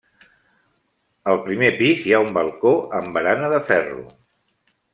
El 1.33 1.37
primer 1.49 1.69
pis 1.81 2.07
hi 2.07 2.15
ha 2.19 2.23
un 2.25 2.33
balcó 2.39 2.73
amb 3.01 3.15
barana 3.19 3.53
de 3.55 3.61
ferro. 3.71 4.03